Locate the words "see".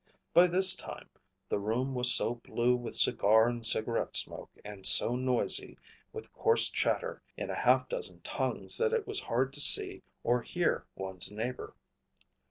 9.61-10.01